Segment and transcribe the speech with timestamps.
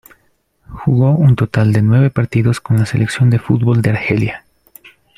[0.67, 4.45] Jugó un total de nueve partidos con la selección de fútbol de Argelia.